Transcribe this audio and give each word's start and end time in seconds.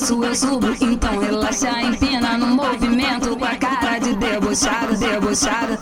desço, 0.00 0.24
eu 0.24 0.34
subo. 0.34 0.68
Então 0.80 1.18
relaxa, 1.18 1.82
empina 1.82 2.38
no 2.38 2.46
movimento 2.48 3.36
com 3.36 3.44
a 3.44 3.56
cara 3.56 3.98
de 3.98 4.14
debochada, 4.14 4.96
debochada, 4.96 5.78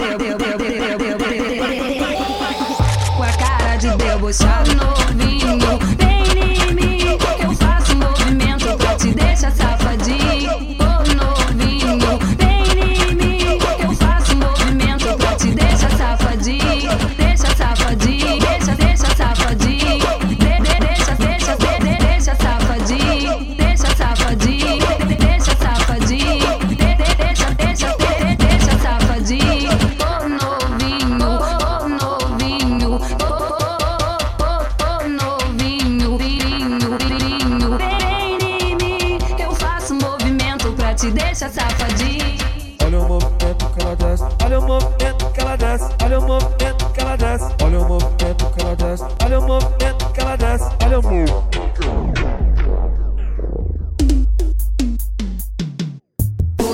com 3.17 3.23
a 3.23 3.33
cara 3.33 3.77
de 3.77 3.97
debochado 3.97 4.75
novinho. 4.75 5.58
Te 41.09 41.15
deixar 41.15 41.51
safadinho. 41.51 42.37
Olha 42.85 43.01
o 43.01 43.09
movimento 43.09 43.71
que 43.75 43.83
ela 43.83 43.97
desce, 43.97 44.25
olha 44.45 44.59
o 44.59 44.63
movimento 44.67 45.31
que 45.33 45.41
ela 45.41 45.57
desce, 45.57 45.85
olha 46.05 46.19
o 46.19 46.27
movimento 46.27 46.91
que 46.93 47.01
ela 47.01 47.17
desce, 47.17 47.45
olha 47.63 47.79
o 47.79 47.89
movimento 47.89 48.51
que 48.53 48.61
ela 48.61 48.77
desce, 48.77 49.05
olha 49.25 49.39
o 49.39 49.43
movimento 49.47 50.13
que 50.13 50.21
ela 50.21 50.37
desce, 50.37 50.71
olha 50.85 50.99
o 50.99 51.03
movimento. 51.03 51.49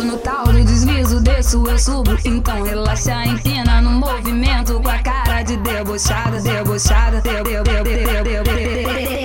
No 0.05 0.19
tal 0.19 0.45
do 0.45 0.65
deslizo, 0.65 1.21
desço, 1.21 1.65
eu 1.69 1.79
subo. 1.79 2.17
Então 2.25 2.63
relaxa, 2.63 3.25
empina 3.25 3.81
no 3.81 3.91
movimento 3.91 4.81
com 4.81 4.89
a 4.89 4.99
cara 4.99 5.43
de 5.43 5.57
debochada, 5.59 6.41
debochada, 6.41 7.21
de- 7.21 7.43
de- 7.43 7.63
de- 7.63 7.83
de- 7.83 8.05
de- 8.23 8.43
de- 8.43 9.25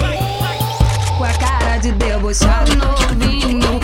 com 1.17 1.23
a 1.23 1.33
cara 1.33 1.77
de 1.77 1.91
debochado 1.93 2.71
novinho. 2.75 3.78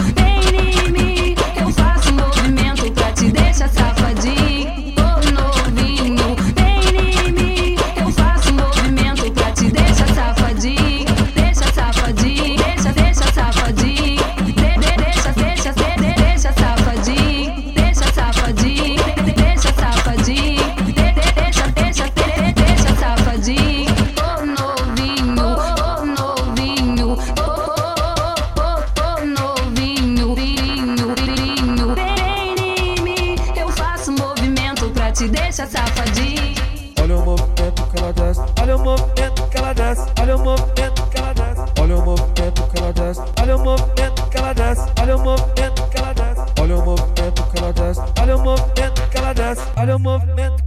Te 35.25 35.31
deixar 35.31 35.67
safadinho. 35.67 36.55
Olha 37.01 37.17
o 37.17 37.25
movimento 37.25 37.87
que 37.87 37.97
ela 37.97 38.13
desce, 38.13 38.41
olha 38.61 38.75
o 38.75 38.79
movimento 38.79 39.47
que 39.49 39.57
ela 39.57 39.73
desce, 39.73 40.11
olha 40.21 40.35
o 40.35 40.39
movimento 40.39 41.07
que 41.07 41.17
ela 41.17 41.33
desce, 41.33 41.61
olha 41.79 41.95
o 41.95 42.05
movimento 42.05 42.67
que 42.67 42.77
ela 42.77 42.93
desce, 42.93 43.21
olha 43.41 43.55
o 43.55 43.59
movimento 43.59 44.29
que 44.29 44.37
ela 44.37 44.53
desce, 44.53 44.91
olha 45.01 45.15
o 45.15 45.19
movimento 45.19 45.87
que 45.89 45.97
ela 45.97 46.13
desce, 46.13 46.51
olha 46.61 46.77
o 46.77 46.85
movimento 46.85 47.43
que 47.43 47.57
ela 47.57 47.73
desce, 47.73 48.01
olha 48.21 48.35
o 48.35 48.39
movimento 48.39 49.09
que 49.09 49.17
ela 49.17 49.33
desce, 49.33 49.61
olha 49.77 49.95
o 49.95 49.99
movimento. 49.99 50.64